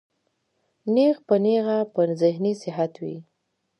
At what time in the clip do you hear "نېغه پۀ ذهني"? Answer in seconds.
1.43-2.53